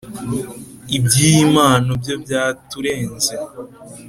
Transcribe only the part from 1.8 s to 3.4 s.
byo byaturenze